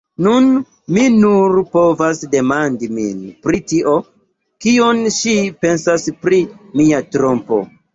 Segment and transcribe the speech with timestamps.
[0.25, 0.45] Nun,
[0.95, 3.97] mi nur povas demandi min pri tio,
[4.67, 6.45] kion ŝi pensas pri
[6.81, 7.67] mia trompo.